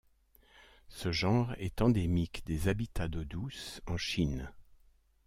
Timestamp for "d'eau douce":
3.07-3.81